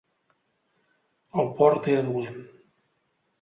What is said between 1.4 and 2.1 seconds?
El port era